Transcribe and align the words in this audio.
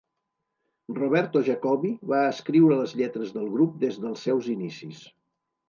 Roberto 0.99 1.43
Jacoby 1.49 1.91
va 2.13 2.23
escriure 2.31 2.79
les 2.81 2.97
lletres 3.03 3.37
del 3.39 3.47
grup 3.59 3.79
des 3.87 4.03
dels 4.09 4.27
seus 4.31 4.51
inicis. 4.59 5.09